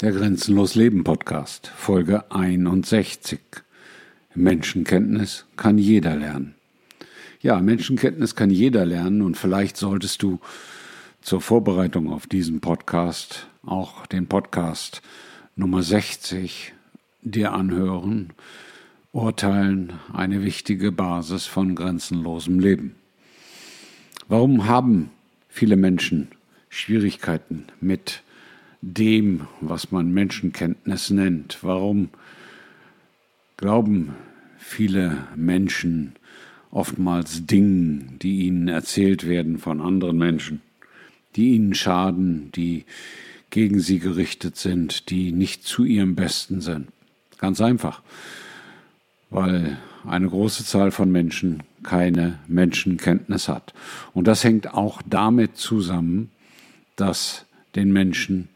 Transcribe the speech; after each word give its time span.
Der 0.00 0.12
Grenzenlos 0.12 0.76
Leben 0.76 1.02
Podcast, 1.02 1.72
Folge 1.76 2.30
61. 2.30 3.40
Menschenkenntnis 4.32 5.44
kann 5.56 5.76
jeder 5.76 6.14
lernen. 6.14 6.54
Ja, 7.40 7.58
Menschenkenntnis 7.58 8.36
kann 8.36 8.48
jeder 8.50 8.86
lernen 8.86 9.22
und 9.22 9.36
vielleicht 9.36 9.76
solltest 9.76 10.22
du 10.22 10.38
zur 11.20 11.40
Vorbereitung 11.40 12.12
auf 12.12 12.28
diesen 12.28 12.60
Podcast 12.60 13.48
auch 13.66 14.06
den 14.06 14.28
Podcast 14.28 15.02
Nummer 15.56 15.82
60 15.82 16.74
dir 17.22 17.52
anhören. 17.52 18.32
Urteilen 19.10 19.94
eine 20.12 20.44
wichtige 20.44 20.92
Basis 20.92 21.46
von 21.46 21.74
grenzenlosem 21.74 22.60
Leben. 22.60 22.94
Warum 24.28 24.68
haben 24.68 25.10
viele 25.48 25.74
Menschen 25.74 26.28
Schwierigkeiten 26.68 27.64
mit 27.80 28.22
dem, 28.80 29.46
was 29.60 29.90
man 29.90 30.12
Menschenkenntnis 30.12 31.10
nennt. 31.10 31.58
Warum 31.62 32.10
glauben 33.56 34.14
viele 34.58 35.26
Menschen 35.34 36.14
oftmals 36.70 37.46
Dingen, 37.46 38.18
die 38.20 38.42
ihnen 38.42 38.68
erzählt 38.68 39.26
werden 39.26 39.58
von 39.58 39.80
anderen 39.80 40.18
Menschen, 40.18 40.60
die 41.36 41.54
ihnen 41.54 41.74
schaden, 41.74 42.52
die 42.52 42.84
gegen 43.50 43.80
sie 43.80 43.98
gerichtet 43.98 44.56
sind, 44.56 45.10
die 45.10 45.32
nicht 45.32 45.64
zu 45.64 45.84
ihrem 45.84 46.14
Besten 46.14 46.60
sind? 46.60 46.88
Ganz 47.38 47.60
einfach, 47.60 48.02
weil 49.30 49.78
eine 50.06 50.28
große 50.28 50.64
Zahl 50.64 50.90
von 50.90 51.10
Menschen 51.10 51.62
keine 51.82 52.38
Menschenkenntnis 52.46 53.48
hat. 53.48 53.74
Und 54.12 54.26
das 54.26 54.44
hängt 54.44 54.74
auch 54.74 55.02
damit 55.08 55.56
zusammen, 55.56 56.30
dass 56.96 57.46
den 57.74 57.92
Menschen 57.92 58.48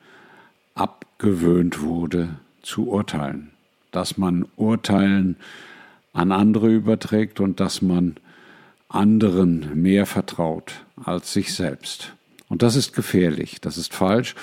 abgewöhnt 0.75 1.81
wurde 1.83 2.37
zu 2.63 2.89
urteilen, 2.89 3.51
dass 3.91 4.19
man 4.19 4.47
Urteilen 4.57 5.37
an 6.13 6.33
andere 6.33 6.73
überträgt 6.73 7.41
und 7.41 7.61
dass 7.61 7.83
man 7.83 8.17
anderen 8.89 9.81
mehr 9.81 10.07
vertraut 10.07 10.85
als 10.97 11.33
sich 11.33 11.55
selbst. 11.55 12.13
Und 12.49 12.63
das 12.63 12.77
ist 12.77 12.93
gefährlich, 12.93 13.61
das 13.61 13.79
ist 13.79 13.95
falsch 13.95 14.35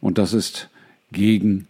und 0.00 0.18
das 0.18 0.34
ist 0.34 0.68
gegen 1.12 1.66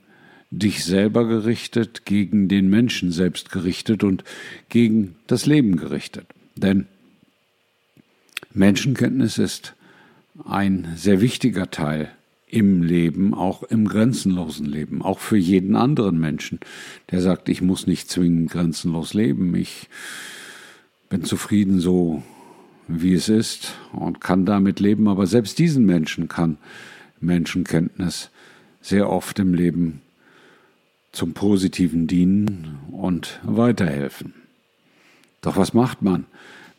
dich 0.50 0.84
selber 0.84 1.26
gerichtet, 1.26 2.04
gegen 2.04 2.48
den 2.48 2.68
Menschen 2.68 3.12
selbst 3.12 3.50
gerichtet 3.50 4.04
und 4.04 4.24
gegen 4.68 5.16
das 5.26 5.46
Leben 5.46 5.76
gerichtet. 5.76 6.26
Denn 6.56 6.86
Menschenkenntnis 8.52 9.38
ist 9.38 9.74
ein 10.44 10.92
sehr 10.96 11.20
wichtiger 11.20 11.70
Teil 11.70 12.10
im 12.54 12.84
Leben, 12.84 13.34
auch 13.34 13.64
im 13.64 13.88
grenzenlosen 13.88 14.64
Leben, 14.64 15.02
auch 15.02 15.18
für 15.18 15.36
jeden 15.36 15.74
anderen 15.74 16.20
Menschen, 16.20 16.60
der 17.10 17.20
sagt, 17.20 17.48
ich 17.48 17.62
muss 17.62 17.88
nicht 17.88 18.08
zwingend 18.08 18.52
grenzenlos 18.52 19.12
leben, 19.12 19.56
ich 19.56 19.88
bin 21.08 21.24
zufrieden 21.24 21.80
so, 21.80 22.22
wie 22.86 23.14
es 23.14 23.28
ist 23.28 23.74
und 23.92 24.20
kann 24.20 24.46
damit 24.46 24.78
leben, 24.78 25.08
aber 25.08 25.26
selbst 25.26 25.58
diesen 25.58 25.84
Menschen 25.84 26.28
kann 26.28 26.58
Menschenkenntnis 27.20 28.30
sehr 28.80 29.10
oft 29.10 29.40
im 29.40 29.52
Leben 29.52 30.00
zum 31.10 31.34
Positiven 31.34 32.06
dienen 32.06 32.78
und 32.92 33.40
weiterhelfen. 33.42 34.32
Doch 35.40 35.56
was 35.56 35.74
macht 35.74 36.02
man, 36.02 36.26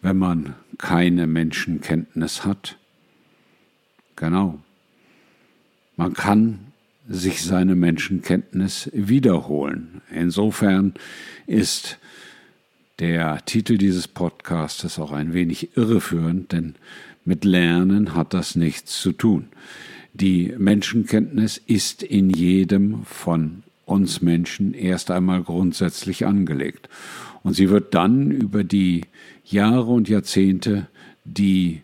wenn 0.01 0.17
man 0.17 0.53
keine 0.77 1.27
Menschenkenntnis 1.27 2.45
hat? 2.45 2.77
Genau, 4.15 4.59
man 5.97 6.13
kann 6.13 6.59
sich 7.07 7.43
seine 7.43 7.75
Menschenkenntnis 7.75 8.89
wiederholen. 8.93 10.01
Insofern 10.11 10.93
ist 11.45 11.97
der 12.99 13.43
Titel 13.45 13.77
dieses 13.77 14.07
Podcastes 14.07 14.99
auch 14.99 15.11
ein 15.11 15.33
wenig 15.33 15.77
irreführend, 15.77 16.51
denn 16.51 16.75
mit 17.25 17.43
Lernen 17.45 18.15
hat 18.15 18.33
das 18.33 18.55
nichts 18.55 19.01
zu 19.01 19.11
tun. 19.11 19.49
Die 20.13 20.53
Menschenkenntnis 20.57 21.57
ist 21.57 22.01
in 22.01 22.29
jedem 22.29 23.03
von 23.03 23.63
uns 23.85 24.21
Menschen 24.21 24.73
erst 24.73 25.11
einmal 25.11 25.43
grundsätzlich 25.43 26.25
angelegt. 26.25 26.89
Und 27.43 27.53
sie 27.53 27.69
wird 27.69 27.93
dann 27.93 28.31
über 28.31 28.63
die 28.63 29.01
Jahre 29.43 29.91
und 29.91 30.09
Jahrzehnte, 30.09 30.87
die 31.25 31.81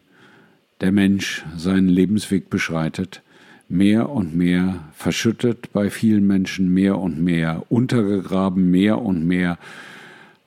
der 0.79 0.91
Mensch 0.91 1.43
seinen 1.57 1.89
Lebensweg 1.89 2.49
beschreitet, 2.49 3.21
mehr 3.71 4.09
und 4.09 4.35
mehr 4.35 4.79
verschüttet 4.93 5.71
bei 5.71 5.89
vielen 5.89 6.27
Menschen, 6.27 6.73
mehr 6.73 6.97
und 6.97 7.19
mehr 7.19 7.63
untergegraben, 7.69 8.69
mehr 8.69 9.01
und 9.01 9.25
mehr 9.25 9.57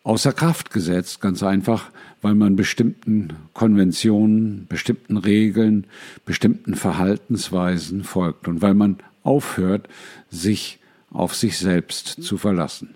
außer 0.03 0.33
Kraft 0.33 0.71
gesetzt, 0.71 1.23
ganz 1.23 1.43
einfach, 1.43 1.91
weil 2.21 2.35
man 2.35 2.55
bestimmten 2.55 3.33
Konventionen, 3.55 4.67
bestimmten 4.69 5.17
Regeln, 5.17 5.87
bestimmten 6.27 6.75
Verhaltensweisen 6.75 8.05
folgt 8.05 8.47
und 8.47 8.61
weil 8.61 8.75
man 8.75 8.99
aufhört, 9.23 9.89
sich 10.31 10.79
auf 11.11 11.35
sich 11.35 11.59
selbst 11.59 12.23
zu 12.23 12.37
verlassen. 12.37 12.91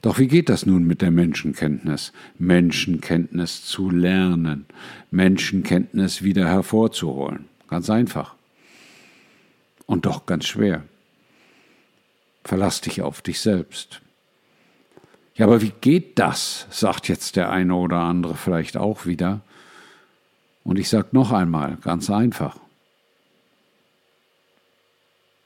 Doch 0.00 0.18
wie 0.18 0.28
geht 0.28 0.48
das 0.48 0.64
nun 0.64 0.84
mit 0.84 1.02
der 1.02 1.10
Menschenkenntnis? 1.10 2.12
Menschenkenntnis 2.38 3.64
zu 3.64 3.90
lernen, 3.90 4.64
Menschenkenntnis 5.10 6.22
wieder 6.22 6.48
hervorzuholen. 6.48 7.44
Ganz 7.68 7.90
einfach 7.90 8.34
und 9.86 10.06
doch 10.06 10.26
ganz 10.26 10.46
schwer. 10.46 10.84
Verlass 12.44 12.80
dich 12.80 13.02
auf 13.02 13.22
dich 13.22 13.40
selbst. 13.40 14.00
Ja, 15.34 15.46
aber 15.46 15.62
wie 15.62 15.72
geht 15.80 16.18
das? 16.18 16.66
sagt 16.70 17.08
jetzt 17.08 17.36
der 17.36 17.50
eine 17.50 17.74
oder 17.74 17.98
andere 17.98 18.34
vielleicht 18.34 18.76
auch 18.76 19.06
wieder. 19.06 19.40
Und 20.64 20.78
ich 20.78 20.88
sage 20.88 21.08
noch 21.12 21.32
einmal, 21.32 21.76
ganz 21.82 22.10
einfach. 22.10 22.56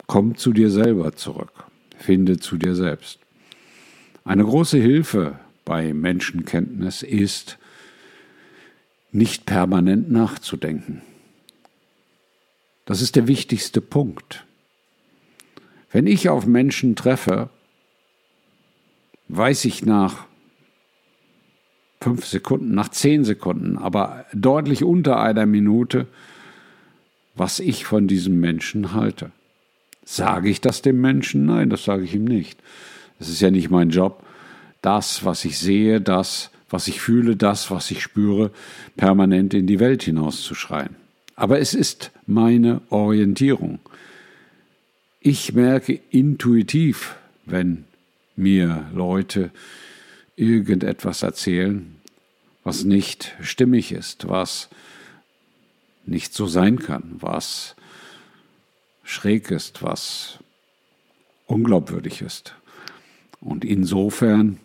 Komm 0.06 0.36
zu 0.36 0.52
dir 0.52 0.70
selber 0.70 1.14
zurück. 1.14 1.52
Finde 1.98 2.38
zu 2.38 2.56
dir 2.56 2.74
selbst. 2.74 3.18
Eine 4.24 4.44
große 4.44 4.78
Hilfe 4.78 5.38
bei 5.64 5.94
Menschenkenntnis 5.94 7.02
ist, 7.02 7.58
nicht 9.12 9.46
permanent 9.46 10.10
nachzudenken. 10.10 11.02
Das 12.86 13.02
ist 13.02 13.16
der 13.16 13.28
wichtigste 13.28 13.82
Punkt. 13.82 14.46
Wenn 15.90 16.06
ich 16.06 16.28
auf 16.28 16.46
Menschen 16.46 16.96
treffe, 16.96 17.50
weiß 19.28 19.64
ich 19.66 19.84
nach 19.84 20.26
fünf 22.00 22.24
Sekunden, 22.26 22.74
nach 22.74 22.88
zehn 22.88 23.24
Sekunden, 23.24 23.76
aber 23.76 24.26
deutlich 24.32 24.84
unter 24.84 25.20
einer 25.20 25.46
Minute, 25.46 26.06
was 27.34 27.58
ich 27.58 27.84
von 27.84 28.06
diesem 28.06 28.40
Menschen 28.40 28.94
halte. 28.94 29.32
Sage 30.04 30.48
ich 30.48 30.60
das 30.60 30.82
dem 30.82 31.00
Menschen? 31.00 31.46
Nein, 31.46 31.68
das 31.68 31.84
sage 31.84 32.04
ich 32.04 32.14
ihm 32.14 32.24
nicht. 32.24 32.62
Es 33.18 33.28
ist 33.28 33.40
ja 33.40 33.50
nicht 33.50 33.70
mein 33.70 33.90
Job, 33.90 34.22
das, 34.80 35.24
was 35.24 35.44
ich 35.44 35.58
sehe, 35.58 36.00
das, 36.00 36.50
was 36.70 36.86
ich 36.86 37.00
fühle, 37.00 37.34
das, 37.34 37.70
was 37.72 37.90
ich 37.90 38.02
spüre, 38.02 38.52
permanent 38.96 39.54
in 39.54 39.66
die 39.66 39.80
Welt 39.80 40.04
hinauszuschreien. 40.04 40.94
Aber 41.34 41.58
es 41.58 41.74
ist 41.74 42.12
meine 42.26 42.82
Orientierung. 42.90 43.78
Ich 45.20 45.52
merke 45.52 46.00
intuitiv, 46.10 47.16
wenn 47.44 47.84
mir 48.36 48.90
Leute 48.94 49.50
irgendetwas 50.36 51.22
erzählen, 51.22 51.96
was 52.64 52.84
nicht 52.84 53.34
stimmig 53.40 53.92
ist, 53.92 54.28
was 54.28 54.68
nicht 56.04 56.34
so 56.34 56.46
sein 56.46 56.78
kann, 56.78 57.16
was 57.18 57.76
schräg 59.02 59.50
ist, 59.50 59.82
was 59.82 60.38
unglaubwürdig 61.46 62.22
ist. 62.22 62.54
Und 63.40 63.64
insofern 63.64 64.58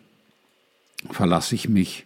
verlasse 1.09 1.55
ich 1.55 1.69
mich 1.69 2.05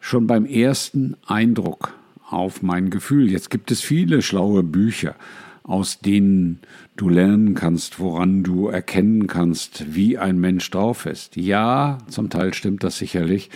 schon 0.00 0.26
beim 0.26 0.46
ersten 0.46 1.16
Eindruck 1.26 1.94
auf 2.32 2.62
mein 2.62 2.90
Gefühl. 2.90 3.30
Jetzt 3.30 3.50
gibt 3.50 3.70
es 3.70 3.80
viele 3.80 4.22
schlaue 4.22 4.62
Bücher, 4.62 5.14
aus 5.62 6.00
denen 6.00 6.60
du 6.96 7.08
lernen 7.08 7.54
kannst, 7.54 8.00
woran 8.00 8.42
du 8.42 8.68
erkennen 8.68 9.26
kannst, 9.26 9.94
wie 9.94 10.18
ein 10.18 10.38
Mensch 10.38 10.70
drauf 10.70 11.06
ist. 11.06 11.36
Ja, 11.36 11.98
zum 12.08 12.30
Teil 12.30 12.54
stimmt 12.54 12.84
das 12.84 12.98
sicherlich, 12.98 13.50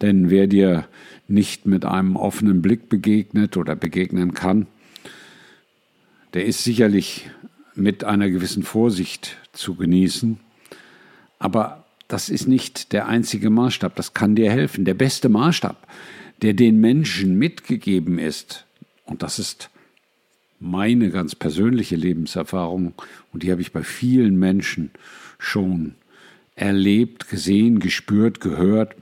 denn 0.00 0.30
wer 0.30 0.46
dir 0.46 0.86
nicht 1.28 1.66
mit 1.66 1.84
einem 1.84 2.16
offenen 2.16 2.62
Blick 2.62 2.88
begegnet 2.88 3.56
oder 3.56 3.76
begegnen 3.76 4.34
kann, 4.34 4.66
der 6.34 6.46
ist 6.46 6.64
sicherlich 6.64 7.30
mit 7.74 8.04
einer 8.04 8.30
gewissen 8.30 8.62
Vorsicht 8.62 9.36
zu 9.52 9.74
genießen. 9.74 10.40
Aber 11.38 11.84
das 12.08 12.28
ist 12.28 12.46
nicht 12.46 12.92
der 12.92 13.08
einzige 13.08 13.50
Maßstab, 13.50 13.94
das 13.96 14.14
kann 14.14 14.34
dir 14.34 14.50
helfen. 14.50 14.84
Der 14.84 14.94
beste 14.94 15.28
Maßstab 15.28 15.86
der 16.42 16.54
den 16.54 16.80
Menschen 16.80 17.38
mitgegeben 17.38 18.18
ist, 18.18 18.66
und 19.04 19.22
das 19.22 19.38
ist 19.38 19.70
meine 20.58 21.10
ganz 21.10 21.34
persönliche 21.34 21.96
Lebenserfahrung 21.96 22.94
und 23.32 23.42
die 23.42 23.50
habe 23.50 23.60
ich 23.60 23.72
bei 23.72 23.82
vielen 23.82 24.38
Menschen 24.38 24.90
schon 25.38 25.94
erlebt, 26.54 27.28
gesehen, 27.28 27.80
gespürt, 27.80 28.40
gehört. 28.40 28.94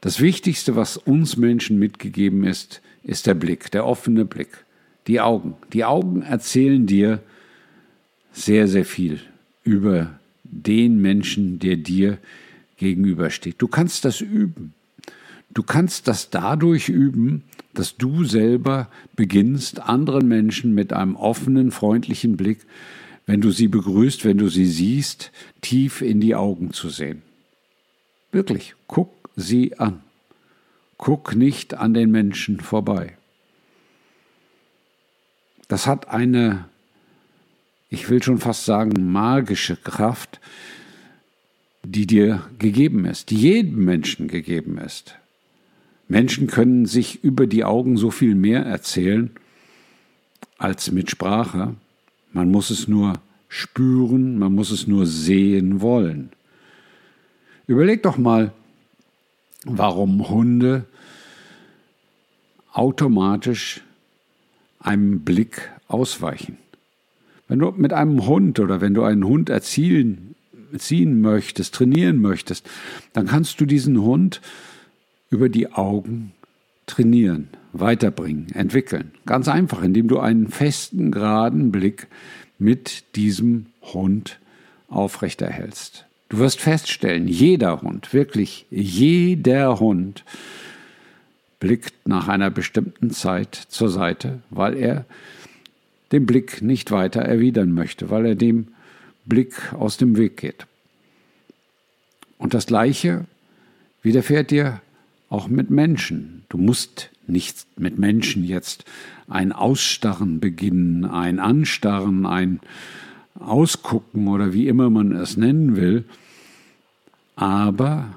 Das 0.00 0.20
Wichtigste, 0.20 0.76
was 0.76 0.96
uns 0.96 1.36
Menschen 1.36 1.78
mitgegeben 1.78 2.44
ist, 2.44 2.80
ist 3.02 3.26
der 3.26 3.34
Blick, 3.34 3.70
der 3.70 3.84
offene 3.84 4.24
Blick, 4.24 4.64
die 5.06 5.20
Augen. 5.20 5.54
Die 5.72 5.84
Augen 5.84 6.22
erzählen 6.22 6.86
dir 6.86 7.22
sehr, 8.32 8.68
sehr 8.68 8.84
viel 8.84 9.20
über 9.64 10.18
den 10.44 11.00
Menschen, 11.02 11.58
der 11.58 11.76
dir 11.76 12.18
gegenübersteht. 12.76 13.56
Du 13.58 13.68
kannst 13.68 14.04
das 14.04 14.20
üben. 14.20 14.72
Du 15.50 15.62
kannst 15.62 16.08
das 16.08 16.30
dadurch 16.30 16.88
üben, 16.88 17.44
dass 17.74 17.96
du 17.96 18.24
selber 18.24 18.88
beginnst, 19.16 19.80
anderen 19.80 20.28
Menschen 20.28 20.74
mit 20.74 20.92
einem 20.92 21.16
offenen, 21.16 21.70
freundlichen 21.70 22.36
Blick, 22.36 22.60
wenn 23.26 23.40
du 23.40 23.50
sie 23.50 23.68
begrüßt, 23.68 24.24
wenn 24.24 24.38
du 24.38 24.48
sie 24.48 24.66
siehst, 24.66 25.32
tief 25.60 26.00
in 26.00 26.20
die 26.20 26.34
Augen 26.34 26.72
zu 26.72 26.88
sehen. 26.88 27.22
Wirklich, 28.32 28.74
guck 28.86 29.30
sie 29.36 29.78
an. 29.78 30.00
Guck 30.96 31.36
nicht 31.36 31.74
an 31.74 31.94
den 31.94 32.10
Menschen 32.10 32.60
vorbei. 32.60 33.16
Das 35.68 35.86
hat 35.86 36.08
eine, 36.08 36.64
ich 37.90 38.08
will 38.10 38.22
schon 38.22 38.38
fast 38.38 38.64
sagen, 38.64 39.12
magische 39.12 39.76
Kraft, 39.76 40.40
die 41.84 42.06
dir 42.06 42.48
gegeben 42.58 43.04
ist, 43.04 43.30
die 43.30 43.36
jedem 43.36 43.84
Menschen 43.84 44.28
gegeben 44.28 44.78
ist. 44.78 45.14
Menschen 46.08 46.46
können 46.46 46.86
sich 46.86 47.22
über 47.22 47.46
die 47.46 47.64
Augen 47.64 47.96
so 47.98 48.10
viel 48.10 48.34
mehr 48.34 48.64
erzählen 48.64 49.30
als 50.56 50.90
mit 50.90 51.10
Sprache. 51.10 51.74
Man 52.32 52.50
muss 52.50 52.70
es 52.70 52.88
nur 52.88 53.14
spüren, 53.48 54.38
man 54.38 54.54
muss 54.54 54.70
es 54.70 54.86
nur 54.86 55.06
sehen 55.06 55.80
wollen. 55.80 56.30
Überleg 57.66 58.02
doch 58.02 58.16
mal, 58.16 58.52
warum 59.64 60.28
Hunde 60.28 60.86
automatisch 62.72 63.82
einem 64.80 65.20
Blick 65.20 65.70
ausweichen. 65.88 66.56
Wenn 67.48 67.58
du 67.58 67.72
mit 67.76 67.92
einem 67.92 68.26
Hund 68.26 68.60
oder 68.60 68.80
wenn 68.80 68.94
du 68.94 69.02
einen 69.02 69.24
Hund 69.24 69.50
erzielen, 69.50 70.34
erziehen 70.72 71.20
möchtest, 71.20 71.74
trainieren 71.74 72.20
möchtest, 72.20 72.68
dann 73.12 73.26
kannst 73.26 73.60
du 73.60 73.66
diesen 73.66 74.00
Hund 74.00 74.40
über 75.30 75.48
die 75.48 75.72
Augen 75.72 76.32
trainieren, 76.86 77.48
weiterbringen, 77.72 78.50
entwickeln. 78.54 79.12
Ganz 79.26 79.48
einfach, 79.48 79.82
indem 79.82 80.08
du 80.08 80.18
einen 80.18 80.48
festen, 80.48 81.10
geraden 81.10 81.70
Blick 81.70 82.06
mit 82.58 83.16
diesem 83.16 83.66
Hund 83.82 84.38
aufrechterhältst. 84.88 86.06
Du 86.28 86.38
wirst 86.38 86.60
feststellen, 86.60 87.28
jeder 87.28 87.82
Hund, 87.82 88.12
wirklich 88.12 88.66
jeder 88.70 89.80
Hund, 89.80 90.24
blickt 91.60 92.06
nach 92.06 92.28
einer 92.28 92.50
bestimmten 92.50 93.10
Zeit 93.10 93.54
zur 93.54 93.88
Seite, 93.88 94.40
weil 94.50 94.76
er 94.76 95.04
den 96.12 96.26
Blick 96.26 96.62
nicht 96.62 96.90
weiter 96.90 97.20
erwidern 97.20 97.72
möchte, 97.72 98.10
weil 98.10 98.26
er 98.26 98.34
dem 98.34 98.68
Blick 99.24 99.72
aus 99.74 99.96
dem 99.96 100.16
Weg 100.16 100.36
geht. 100.36 100.66
Und 102.38 102.54
das 102.54 102.66
Gleiche 102.66 103.26
widerfährt 104.02 104.50
dir 104.50 104.80
auch 105.28 105.48
mit 105.48 105.70
Menschen. 105.70 106.44
Du 106.48 106.58
musst 106.58 107.10
nicht 107.26 107.66
mit 107.76 107.98
Menschen 107.98 108.44
jetzt 108.44 108.84
ein 109.28 109.52
Ausstarren 109.52 110.40
beginnen, 110.40 111.04
ein 111.04 111.38
Anstarren, 111.38 112.26
ein 112.26 112.60
Ausgucken 113.38 114.28
oder 114.28 114.52
wie 114.52 114.68
immer 114.68 114.90
man 114.90 115.12
es 115.12 115.36
nennen 115.36 115.76
will. 115.76 116.04
Aber 117.36 118.14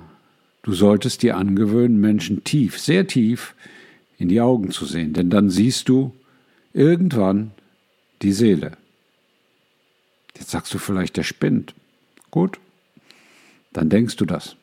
du 0.64 0.74
solltest 0.74 1.22
dir 1.22 1.38
angewöhnen, 1.38 2.00
Menschen 2.00 2.44
tief, 2.44 2.80
sehr 2.80 3.08
tief 3.08 3.56
in 4.18 4.30
die 4.30 4.42
Augen 4.42 4.72
zu 4.72 4.86
sehen, 4.86 5.14
denn 5.14 5.30
dann 5.30 5.50
siehst 5.50 5.90
du 5.90 6.14
irgendwann 6.74 7.52
die 8.22 8.34
Seele. 8.34 8.78
Jetzt 10.38 10.52
sagst 10.52 10.74
du 10.74 10.78
vielleicht, 10.78 11.18
der 11.18 11.24
spinnt. 11.24 11.74
Gut, 12.30 12.60
dann 13.74 13.90
denkst 13.90 14.16
du 14.16 14.26
das. 14.26 14.56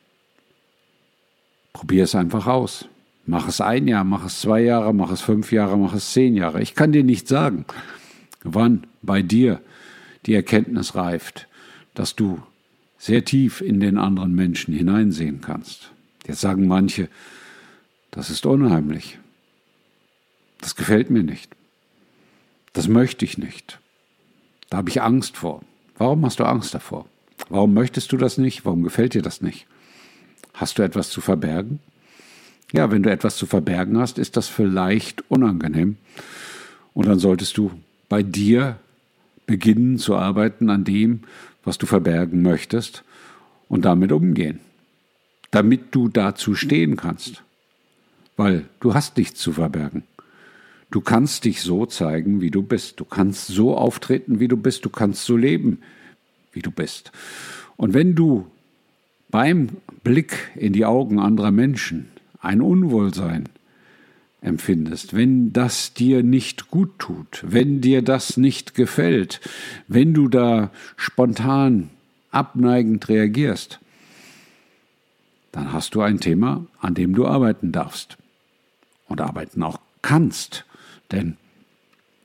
Probier 1.79 2.03
es 2.03 2.17
einfach 2.17 2.49
aus. 2.49 2.87
Mach 3.25 3.47
es 3.47 3.61
ein 3.61 3.87
Jahr, 3.87 4.03
mach 4.03 4.27
es 4.27 4.41
zwei 4.41 4.63
Jahre, 4.63 4.93
mach 4.93 5.13
es 5.13 5.21
fünf 5.21 5.53
Jahre, 5.53 5.79
mach 5.79 5.95
es 5.95 6.13
zehn 6.13 6.35
Jahre. 6.35 6.61
Ich 6.61 6.75
kann 6.75 6.91
dir 6.91 7.05
nicht 7.05 7.29
sagen, 7.29 7.67
wann 8.43 8.83
bei 9.01 9.23
dir 9.23 9.61
die 10.27 10.35
Erkenntnis 10.35 10.97
reift, 10.97 11.47
dass 11.95 12.17
du 12.17 12.43
sehr 12.99 13.25
tief 13.25 13.61
in 13.61 13.79
den 13.79 13.97
anderen 13.97 14.35
Menschen 14.35 14.75
hineinsehen 14.75 15.41
kannst. 15.41 15.93
Jetzt 16.27 16.41
sagen 16.41 16.67
manche, 16.67 17.09
das 18.11 18.29
ist 18.29 18.45
unheimlich. 18.45 19.21
Das 20.61 20.75
gefällt 20.75 21.11
mir 21.11 21.23
nicht. 21.23 21.53
Das 22.73 22.89
möchte 22.89 23.25
ich 23.25 23.39
nicht. 23.39 23.79
Da 24.69 24.79
habe 24.79 24.91
ich 24.91 25.01
Angst 25.01 25.37
vor. 25.37 25.63
Warum 25.97 26.27
hast 26.27 26.41
du 26.41 26.45
Angst 26.45 26.75
davor? 26.75 27.07
Warum 27.49 27.73
möchtest 27.73 28.11
du 28.11 28.17
das 28.17 28.37
nicht? 28.37 28.65
Warum 28.65 28.83
gefällt 28.83 29.15
dir 29.15 29.23
das 29.23 29.43
nicht? 29.43 29.69
Hast 30.59 30.77
du 30.77 30.83
etwas 30.83 31.11
zu 31.11 31.21
verbergen? 31.21 31.79
Ja, 32.73 32.91
wenn 32.91 33.05
du 33.05 33.11
etwas 33.13 33.37
zu 33.37 33.47
verbergen 33.47 33.97
hast, 33.97 34.19
ist 34.19 34.37
das 34.37 34.49
vielleicht 34.49 35.23
unangenehm. 35.31 35.97
Und 36.95 37.07
dann 37.07 37.21
solltest 37.21 37.57
du 37.57 37.71
bei 38.09 38.25
dir 38.25 38.77
beginnen 39.47 39.99
zu 39.99 40.17
arbeiten 40.17 40.69
an 40.69 40.83
dem, 40.83 41.21
was 41.63 41.79
du 41.79 41.87
verbergen 41.87 42.43
möchtest 42.43 43.05
und 43.69 43.85
damit 43.85 44.11
umgehen, 44.11 44.59
damit 45.53 45.95
du 45.95 46.09
dazu 46.09 46.57
stehen 46.57 46.97
kannst. 46.97 47.45
Weil 48.37 48.65
du 48.81 48.95
hast 48.95 49.17
nichts 49.17 49.39
zu 49.41 49.53
verbergen. 49.53 50.03
Du 50.91 51.01
kannst 51.01 51.45
dich 51.45 51.63
so 51.63 51.87
zeigen, 51.87 52.41
wie 52.41 52.51
du 52.51 52.63
bist. 52.63 52.99
Du 52.99 53.05
kannst 53.05 53.47
so 53.47 53.77
auftreten, 53.77 54.41
wie 54.41 54.49
du 54.49 54.57
bist. 54.57 54.85
Du 54.85 54.91
kannst 54.91 55.25
so 55.25 55.37
leben, 55.37 55.83
wie 56.53 56.63
du 56.63 56.73
bist. 56.73 57.13
Und 57.77 57.95
wenn 57.95 58.17
du 58.17 58.51
beim 59.29 59.69
Blick 60.05 60.51
in 60.57 60.73
die 60.73 60.85
Augen 60.85 61.19
anderer 61.19 61.51
Menschen 61.51 62.09
ein 62.41 62.61
Unwohlsein 62.61 63.49
empfindest, 64.41 65.15
wenn 65.15 65.53
das 65.53 65.95
dir 65.95 66.23
nicht 66.23 66.69
gut 66.69 66.99
tut, 66.99 67.45
wenn 67.47 67.81
dir 67.81 68.03
das 68.03 68.37
nicht 68.37 68.75
gefällt, 68.75 69.41
wenn 69.89 70.15
du 70.15 70.29
da 70.29 70.71
spontan 70.97 71.91
abneigend 72.31 73.09
reagierst, 73.09 73.81
dann 75.53 75.73
hast 75.73 75.95
du 75.95 76.03
ein 76.03 76.21
Thema, 76.21 76.67
an 76.81 76.95
dem 76.95 77.15
du 77.15 77.27
arbeiten 77.27 77.73
darfst 77.73 78.17
und 79.07 79.21
arbeiten 79.21 79.63
auch 79.63 79.81
kannst, 80.03 80.65
denn 81.11 81.37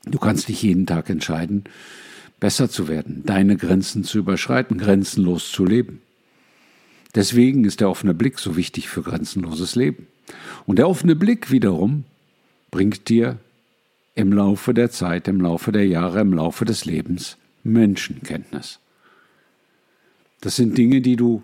du 0.04 0.18
kannst 0.18 0.48
dich 0.48 0.62
jeden 0.62 0.86
Tag 0.86 1.10
entscheiden, 1.10 1.64
besser 2.38 2.70
zu 2.70 2.86
werden, 2.86 3.22
deine 3.24 3.56
Grenzen 3.56 4.04
zu 4.04 4.18
überschreiten, 4.18 4.78
grenzenlos 4.78 5.50
zu 5.50 5.64
leben. 5.64 6.00
Deswegen 7.14 7.64
ist 7.64 7.80
der 7.80 7.88
offene 7.88 8.14
Blick 8.14 8.38
so 8.38 8.56
wichtig 8.56 8.88
für 8.88 9.02
grenzenloses 9.02 9.76
Leben. 9.76 10.06
Und 10.66 10.78
der 10.78 10.88
offene 10.88 11.14
Blick 11.14 11.50
wiederum 11.50 12.04
bringt 12.70 13.08
dir 13.08 13.38
im 14.14 14.32
Laufe 14.32 14.74
der 14.74 14.90
Zeit, 14.90 15.28
im 15.28 15.40
Laufe 15.40 15.72
der 15.72 15.86
Jahre, 15.86 16.20
im 16.20 16.32
Laufe 16.32 16.64
des 16.64 16.84
Lebens 16.84 17.36
Menschenkenntnis. 17.62 18.78
Das 20.40 20.56
sind 20.56 20.76
Dinge, 20.76 21.00
die 21.00 21.16
du 21.16 21.42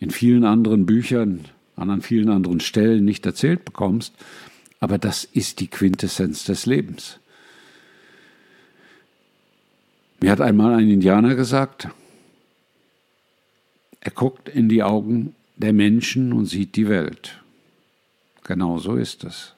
in 0.00 0.10
vielen 0.10 0.44
anderen 0.44 0.86
Büchern, 0.86 1.44
an 1.76 2.02
vielen 2.02 2.28
anderen 2.28 2.60
Stellen 2.60 3.04
nicht 3.04 3.24
erzählt 3.26 3.64
bekommst, 3.64 4.14
aber 4.80 4.98
das 4.98 5.24
ist 5.24 5.60
die 5.60 5.68
Quintessenz 5.68 6.44
des 6.44 6.66
Lebens. 6.66 7.18
Mir 10.20 10.30
hat 10.30 10.40
einmal 10.40 10.74
ein 10.74 10.88
Indianer 10.88 11.34
gesagt, 11.34 11.88
er 14.04 14.12
guckt 14.12 14.48
in 14.48 14.68
die 14.68 14.82
Augen 14.82 15.34
der 15.56 15.72
Menschen 15.72 16.32
und 16.32 16.46
sieht 16.46 16.76
die 16.76 16.88
Welt. 16.88 17.40
Genau 18.44 18.78
so 18.78 18.96
ist 18.96 19.24
es. 19.24 19.54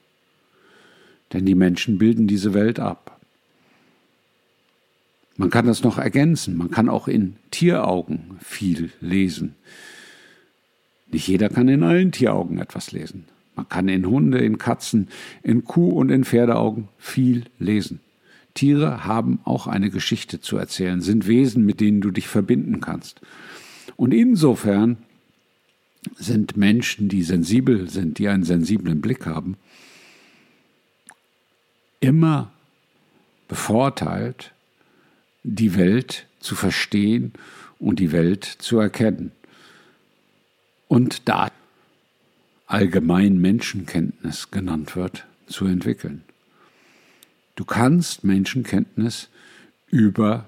Denn 1.33 1.45
die 1.45 1.55
Menschen 1.55 1.97
bilden 1.97 2.27
diese 2.27 2.53
Welt 2.53 2.79
ab. 2.79 3.19
Man 5.35 5.49
kann 5.49 5.67
das 5.67 5.83
noch 5.83 5.97
ergänzen. 5.97 6.57
Man 6.57 6.71
kann 6.71 6.87
auch 6.87 7.07
in 7.07 7.35
Tieraugen 7.51 8.39
viel 8.41 8.91
lesen. 9.01 9.55
Nicht 11.11 11.27
jeder 11.27 11.49
kann 11.49 11.67
in 11.67 11.83
allen 11.83 12.11
Tieraugen 12.11 12.59
etwas 12.59 12.91
lesen. 12.91 13.25
Man 13.55 13.67
kann 13.67 13.89
in 13.89 14.07
Hunde, 14.07 14.39
in 14.39 14.57
Katzen, 14.57 15.09
in 15.43 15.65
Kuh- 15.65 15.91
und 15.91 16.09
in 16.09 16.23
Pferdeaugen 16.23 16.87
viel 16.97 17.43
lesen. 17.59 17.99
Tiere 18.53 19.03
haben 19.03 19.39
auch 19.43 19.67
eine 19.67 19.89
Geschichte 19.89 20.39
zu 20.39 20.57
erzählen, 20.57 21.01
sind 21.01 21.27
Wesen, 21.27 21.65
mit 21.65 21.81
denen 21.81 22.01
du 22.01 22.11
dich 22.11 22.27
verbinden 22.27 22.81
kannst. 22.81 23.21
Und 23.95 24.13
insofern 24.13 24.97
sind 26.15 26.57
Menschen, 26.57 27.09
die 27.09 27.23
sensibel 27.23 27.89
sind, 27.89 28.17
die 28.19 28.27
einen 28.27 28.43
sensiblen 28.43 29.01
Blick 29.01 29.25
haben, 29.25 29.57
immer 31.99 32.51
bevorteilt, 33.47 34.51
die 35.43 35.75
Welt 35.75 36.27
zu 36.39 36.55
verstehen 36.55 37.33
und 37.79 37.99
die 37.99 38.11
Welt 38.11 38.43
zu 38.45 38.79
erkennen. 38.79 39.31
Und 40.87 41.27
da 41.27 41.49
allgemein 42.67 43.39
Menschenkenntnis 43.39 44.51
genannt 44.51 44.95
wird, 44.95 45.25
zu 45.47 45.65
entwickeln. 45.65 46.23
Du 47.55 47.65
kannst 47.65 48.23
Menschenkenntnis 48.23 49.29
über 49.87 50.47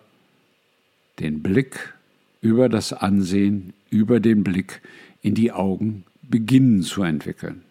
den 1.19 1.41
Blick, 1.41 1.93
über 2.41 2.69
das 2.69 2.93
Ansehen, 2.93 3.74
über 3.89 4.19
den 4.19 4.43
Blick 4.43 4.81
in 5.22 5.36
die 5.36 5.51
Augen 5.51 6.05
beginnen 6.22 6.84
zu 6.84 7.03
entwickeln. 7.03 7.63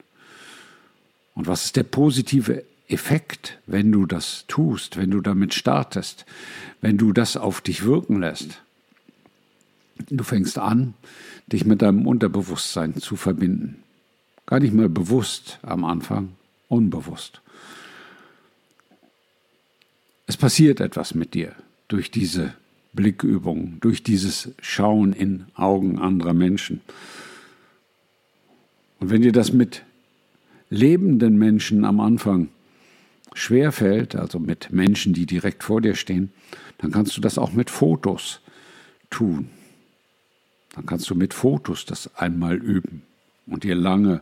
Und 1.34 1.46
was 1.46 1.66
ist 1.66 1.76
der 1.76 1.84
positive 1.84 2.64
Effekt, 2.88 3.58
wenn 3.66 3.92
du 3.92 4.06
das 4.06 4.44
tust, 4.48 4.96
wenn 4.96 5.10
du 5.10 5.20
damit 5.20 5.54
startest, 5.54 6.26
wenn 6.80 6.98
du 6.98 7.12
das 7.12 7.36
auf 7.36 7.60
dich 7.60 7.84
wirken 7.84 8.20
lässt? 8.20 8.60
Du 10.10 10.24
fängst 10.24 10.58
an, 10.58 10.94
dich 11.46 11.64
mit 11.64 11.82
deinem 11.82 12.06
Unterbewusstsein 12.06 12.96
zu 12.96 13.16
verbinden. 13.16 13.82
Gar 14.46 14.60
nicht 14.60 14.74
mal 14.74 14.88
bewusst 14.88 15.58
am 15.62 15.84
Anfang, 15.84 16.30
unbewusst. 16.68 17.40
Es 20.26 20.36
passiert 20.36 20.80
etwas 20.80 21.14
mit 21.14 21.34
dir 21.34 21.54
durch 21.88 22.10
diese 22.10 22.54
Blickübung, 22.92 23.78
durch 23.80 24.02
dieses 24.02 24.50
Schauen 24.60 25.12
in 25.12 25.46
Augen 25.54 25.98
anderer 25.98 26.34
Menschen. 26.34 26.80
Und 29.00 29.10
wenn 29.10 29.22
dir 29.22 29.32
das 29.32 29.52
mit 29.52 29.84
lebenden 30.70 31.38
Menschen 31.38 31.84
am 31.84 32.00
Anfang 32.00 32.48
schwerfällt, 33.34 34.16
also 34.16 34.38
mit 34.38 34.72
Menschen, 34.72 35.12
die 35.12 35.26
direkt 35.26 35.62
vor 35.62 35.80
dir 35.80 35.94
stehen, 35.94 36.32
dann 36.78 36.90
kannst 36.90 37.16
du 37.16 37.20
das 37.20 37.38
auch 37.38 37.52
mit 37.52 37.70
Fotos 37.70 38.40
tun. 39.10 39.48
Dann 40.74 40.86
kannst 40.86 41.08
du 41.10 41.14
mit 41.14 41.34
Fotos 41.34 41.84
das 41.84 42.14
einmal 42.16 42.56
üben 42.56 43.02
und 43.46 43.64
dir 43.64 43.74
lange 43.74 44.20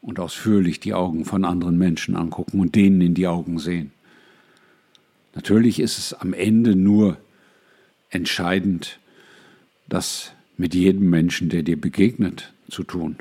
und 0.00 0.20
ausführlich 0.20 0.80
die 0.80 0.94
Augen 0.94 1.24
von 1.24 1.44
anderen 1.44 1.78
Menschen 1.78 2.16
angucken 2.16 2.60
und 2.60 2.74
denen 2.74 3.00
in 3.00 3.14
die 3.14 3.26
Augen 3.26 3.58
sehen. 3.58 3.92
Natürlich 5.34 5.80
ist 5.80 5.98
es 5.98 6.14
am 6.14 6.32
Ende 6.32 6.76
nur 6.76 7.18
entscheidend, 8.10 8.98
das 9.88 10.32
mit 10.56 10.74
jedem 10.74 11.10
Menschen, 11.10 11.48
der 11.48 11.62
dir 11.62 11.80
begegnet, 11.80 12.52
zu 12.68 12.82
tun. 12.82 13.16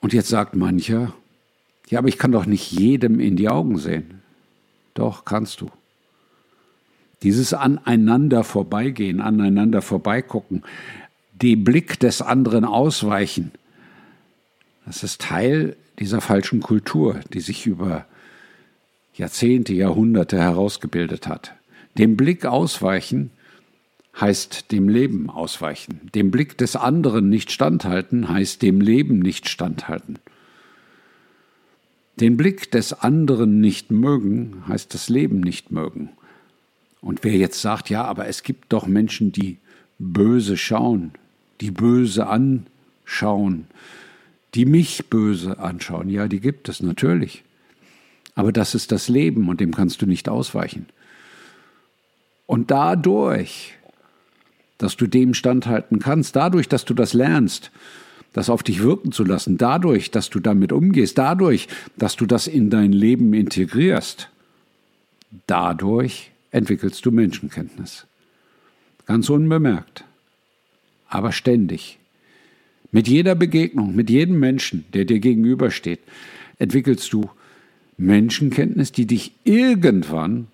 Und 0.00 0.12
jetzt 0.12 0.28
sagt 0.28 0.54
mancher, 0.54 1.14
ja, 1.88 1.98
aber 1.98 2.08
ich 2.08 2.18
kann 2.18 2.32
doch 2.32 2.46
nicht 2.46 2.72
jedem 2.72 3.20
in 3.20 3.36
die 3.36 3.48
Augen 3.48 3.78
sehen. 3.78 4.22
Doch, 4.94 5.24
kannst 5.24 5.60
du. 5.60 5.70
Dieses 7.22 7.52
aneinander 7.52 8.44
vorbeigehen, 8.44 9.20
aneinander 9.20 9.82
vorbeigucken, 9.82 10.62
dem 11.32 11.64
Blick 11.64 11.98
des 11.98 12.22
anderen 12.22 12.64
ausweichen, 12.64 13.52
das 14.86 15.02
ist 15.02 15.20
Teil 15.20 15.76
dieser 15.98 16.20
falschen 16.20 16.60
Kultur, 16.60 17.20
die 17.32 17.40
sich 17.40 17.66
über 17.66 18.06
Jahrzehnte, 19.14 19.74
Jahrhunderte 19.74 20.38
herausgebildet 20.38 21.26
hat. 21.26 21.57
Dem 21.98 22.16
Blick 22.16 22.46
ausweichen 22.46 23.30
heißt 24.20 24.72
dem 24.72 24.88
Leben 24.88 25.30
ausweichen. 25.30 26.00
Dem 26.14 26.30
Blick 26.30 26.56
des 26.58 26.76
anderen 26.76 27.28
nicht 27.28 27.50
standhalten 27.50 28.28
heißt 28.28 28.62
dem 28.62 28.80
Leben 28.80 29.18
nicht 29.18 29.48
standhalten. 29.48 30.18
Den 32.20 32.36
Blick 32.36 32.70
des 32.70 32.92
anderen 32.92 33.60
nicht 33.60 33.90
mögen 33.90 34.64
heißt 34.66 34.92
das 34.94 35.08
Leben 35.08 35.40
nicht 35.40 35.70
mögen. 35.70 36.10
Und 37.00 37.22
wer 37.22 37.36
jetzt 37.36 37.60
sagt, 37.60 37.90
ja, 37.90 38.04
aber 38.04 38.26
es 38.26 38.42
gibt 38.42 38.72
doch 38.72 38.86
Menschen, 38.86 39.30
die 39.30 39.58
böse 40.00 40.56
schauen, 40.56 41.12
die 41.60 41.70
böse 41.70 42.26
anschauen, 42.26 43.66
die 44.54 44.64
mich 44.64 45.08
böse 45.08 45.58
anschauen, 45.60 46.08
ja, 46.10 46.26
die 46.26 46.40
gibt 46.40 46.68
es 46.68 46.80
natürlich. 46.80 47.44
Aber 48.34 48.52
das 48.52 48.74
ist 48.74 48.90
das 48.90 49.08
Leben 49.08 49.48
und 49.48 49.60
dem 49.60 49.74
kannst 49.74 50.02
du 50.02 50.06
nicht 50.06 50.28
ausweichen. 50.28 50.86
Und 52.48 52.72
dadurch 52.72 53.78
dass 54.78 54.96
du 54.96 55.06
dem 55.06 55.34
standhalten 55.34 55.98
kannst, 55.98 56.36
dadurch, 56.36 56.68
dass 56.68 56.84
du 56.84 56.94
das 56.94 57.12
lernst, 57.12 57.70
das 58.32 58.48
auf 58.48 58.62
dich 58.62 58.82
wirken 58.82 59.10
zu 59.10 59.24
lassen, 59.24 59.58
dadurch, 59.58 60.10
dass 60.10 60.30
du 60.30 60.38
damit 60.38 60.72
umgehst, 60.72 61.18
dadurch, 61.18 61.66
dass 61.96 62.16
du 62.16 62.26
das 62.26 62.46
in 62.46 62.70
dein 62.70 62.92
Leben 62.92 63.34
integrierst, 63.34 64.30
dadurch 65.46 66.30
entwickelst 66.52 67.04
du 67.04 67.10
Menschenkenntnis. 67.10 68.06
Ganz 69.06 69.28
unbemerkt, 69.28 70.04
aber 71.08 71.32
ständig. 71.32 71.98
Mit 72.92 73.08
jeder 73.08 73.34
Begegnung, 73.34 73.94
mit 73.94 74.08
jedem 74.08 74.38
Menschen, 74.38 74.84
der 74.94 75.04
dir 75.04 75.18
gegenübersteht, 75.18 76.00
entwickelst 76.58 77.12
du 77.12 77.28
Menschenkenntnis, 77.96 78.92
die 78.92 79.06
dich 79.06 79.32
irgendwann 79.44 80.46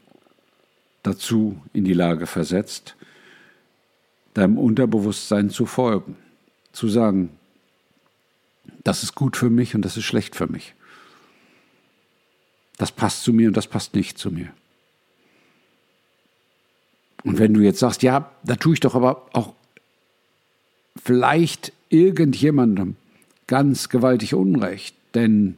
dazu 1.05 1.63
in 1.73 1.85
die 1.85 1.93
Lage 1.93 2.27
versetzt, 2.27 2.97
deinem 4.33 4.59
Unterbewusstsein 4.59 5.51
zu 5.51 5.67
folgen, 5.67 6.17
zu 6.73 6.89
sagen, 6.89 7.31
das 8.83 9.05
ist 9.05 9.15
gut 9.15 9.37
für 9.37 9.51
mich 9.51 9.77
und 9.77 9.83
das 9.83 9.97
ist 9.97 10.05
schlecht 10.05 10.35
für 10.35 10.49
mich. 10.49 10.75
Das 12.77 12.91
passt 12.91 13.23
zu 13.23 13.33
mir 13.33 13.47
und 13.47 13.57
das 13.57 13.69
passt 13.69 13.95
nicht 13.95 14.19
zu 14.19 14.33
mir. 14.33 14.49
Und 17.23 17.39
wenn 17.39 17.55
du 17.55 17.61
jetzt 17.61 17.79
sagst, 17.79 18.03
ja, 18.03 18.31
da 18.43 18.57
tue 18.57 18.75
ich 18.75 18.81
doch 18.81 18.95
aber 18.95 19.29
auch 19.33 19.55
vielleicht 21.03 21.73
irgendjemandem 21.89 22.97
ganz 23.47 23.89
gewaltig 23.89 24.35
Unrecht, 24.35 24.97
denn 25.15 25.57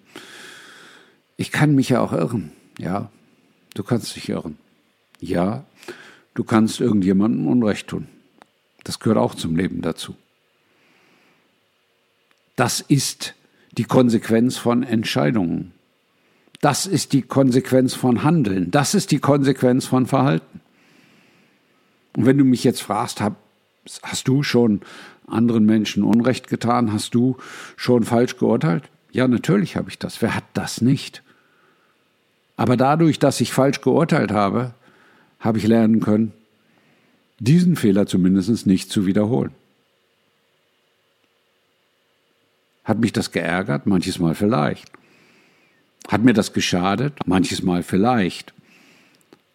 ich 1.37 1.53
kann 1.53 1.75
mich 1.75 1.89
ja 1.89 2.01
auch 2.01 2.13
irren. 2.13 2.53
Ja, 2.79 3.11
du 3.75 3.83
kannst 3.83 4.15
dich 4.17 4.29
irren. 4.29 4.59
Ja, 5.21 5.65
du 6.35 6.45
kannst 6.45 6.81
irgendjemandem 6.81 7.47
Unrecht 7.47 7.89
tun. 7.89 8.09
Das 8.85 9.01
gehört 9.01 9.19
auch 9.19 9.35
zum 9.35 9.57
Leben 9.57 9.83
dazu. 9.83 10.15
Das 12.55 12.81
ist 12.81 13.35
die 13.73 13.85
Konsequenz 13.85 14.57
von 14.57 14.83
Entscheidungen. 14.83 15.73
Das 16.61 16.87
ist 16.87 17.13
die 17.13 17.23
Konsequenz 17.23 17.95
von 17.95 18.23
Handeln. 18.23 18.71
Das 18.71 18.95
ist 18.95 19.11
die 19.11 19.19
Konsequenz 19.19 19.87
von 19.87 20.07
Verhalten. 20.07 20.61
Und 22.17 22.25
wenn 22.25 22.39
du 22.39 22.45
mich 22.45 22.65
jetzt 22.65 22.83
fragst, 22.83 23.23
hast 24.03 24.29
du 24.29 24.43
schon 24.43 24.81
anderen 25.27 25.67
Menschen 25.67 26.03
Unrecht 26.03 26.49
getan? 26.49 26.93
Hast 26.93 27.15
du 27.15 27.37
schon 27.77 28.05
falsch 28.05 28.39
geurteilt? 28.39 28.85
Ja, 29.13 29.29
natürlich 29.29 29.77
habe 29.77 29.91
ich 29.91 29.99
das. 29.99 30.23
Wer 30.23 30.35
hat 30.35 30.45
das 30.55 30.81
nicht? 30.81 31.23
Aber 32.57 32.77
dadurch, 32.77 33.19
dass 33.19 33.41
ich 33.41 33.53
falsch 33.53 33.83
geurteilt 33.83 34.31
habe, 34.31 34.73
habe 35.41 35.59
ich 35.59 35.67
lernen 35.67 36.01
können, 36.01 36.33
diesen 37.39 37.77
Fehler 37.77 38.07
zumindest 38.07 38.67
nicht 38.67 38.91
zu 38.91 39.07
wiederholen. 39.07 39.53
Hat 42.85 43.01
mich 43.01 43.13
das 43.13 43.33
geärgert? 43.33 43.87
Manches 43.87 44.19
Mal 44.19 44.35
vielleicht. 44.35 44.91
Hat 46.09 46.23
mir 46.23 46.35
das 46.35 46.53
geschadet? 46.53 47.15
Manches 47.27 47.63
Mal 47.63 47.83
vielleicht. 47.83 48.55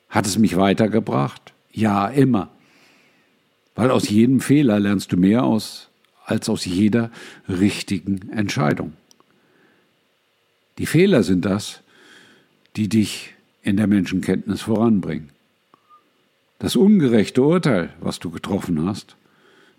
Hat 0.10 0.26
es 0.26 0.38
mich 0.38 0.58
weitergebracht? 0.58 1.54
Ja, 1.72 2.08
immer. 2.10 2.50
Weil 3.74 3.90
aus 3.90 4.10
jedem 4.10 4.42
Fehler 4.42 4.80
lernst 4.80 5.14
du 5.14 5.18
mehr 5.18 5.44
aus 5.44 5.90
als 6.26 6.50
aus 6.50 6.66
jeder 6.66 7.10
richtigen 7.48 8.30
Entscheidung. 8.30 8.94
Die 10.78 10.86
Fehler 10.86 11.24
sind 11.24 11.46
das, 11.46 11.82
die 12.76 12.90
dich 12.90 13.34
in 13.64 13.78
der 13.78 13.88
Menschenkenntnis 13.88 14.62
voranbringen. 14.62 15.30
Das 16.62 16.76
ungerechte 16.76 17.42
Urteil, 17.42 17.92
was 18.02 18.20
du 18.20 18.30
getroffen 18.30 18.86
hast, 18.86 19.16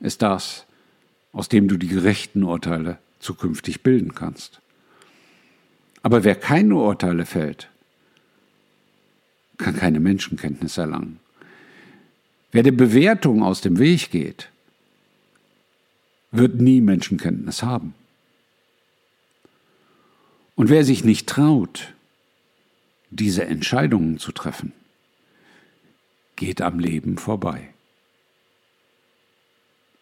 ist 0.01 0.21
das, 0.21 0.67
aus 1.33 1.49
dem 1.49 1.69
du 1.69 1.77
die 1.77 1.87
gerechten 1.87 2.43
Urteile 2.43 2.99
zukünftig 3.21 3.85
bilden 3.85 4.17
kannst. 4.17 4.61
Aber 6.03 6.25
wer 6.25 6.35
keine 6.35 6.75
Urteile 6.75 7.25
fällt, 7.25 7.69
kann 9.59 9.77
keine 9.77 10.01
Menschenkenntnis 10.01 10.77
erlangen. 10.77 11.21
Wer 12.51 12.65
der 12.65 12.73
Bewertung 12.73 13.45
aus 13.45 13.61
dem 13.61 13.79
Weg 13.79 14.11
geht, 14.11 14.49
wird 16.33 16.61
nie 16.61 16.81
Menschenkenntnis 16.81 17.63
haben. 17.63 17.95
Und 20.57 20.69
wer 20.69 20.85
sich 20.85 21.05
nicht 21.05 21.29
traut, 21.29 21.95
diese 23.11 23.45
Entscheidungen 23.45 24.19
zu 24.19 24.33
treffen, 24.33 24.73
geht 26.43 26.61
am 26.61 26.81
Leben 26.81 27.19
vorbei. 27.19 27.69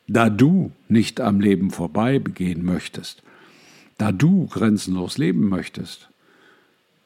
Da 0.09 0.31
du 0.31 0.73
nicht 0.89 1.21
am 1.21 1.39
Leben 1.39 1.71
vorbei 1.71 2.19
begehen 2.19 2.65
möchtest, 2.65 3.23
da 3.99 4.11
du 4.11 4.47
grenzenlos 4.47 5.19
leben 5.19 5.51
möchtest, 5.51 6.09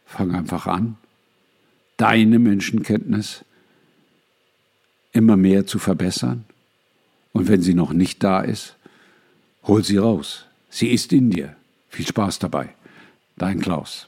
fang 0.07 0.33
einfach 0.33 0.69
an, 0.69 0.97
deine 1.97 2.39
Menschenkenntnis 2.39 3.45
immer 5.11 5.37
mehr 5.37 5.67
zu 5.67 5.81
verbessern? 5.81 6.45
Und 7.33 7.49
wenn 7.49 7.61
sie 7.61 7.75
noch 7.75 7.93
nicht 7.93 8.23
da 8.23 8.41
ist, 8.41 8.77
hol 9.65 9.83
sie 9.83 9.97
raus. 9.97 10.47
Sie 10.71 10.91
ist 10.93 11.13
in 11.13 11.31
dir. 11.31 11.57
Viel 11.89 12.07
Spaß 12.07 12.39
dabei. 12.39 12.73
Dein 13.37 13.61
Klaus. 13.61 14.07